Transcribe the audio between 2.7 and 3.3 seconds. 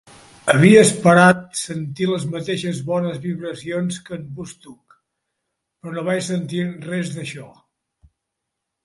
bones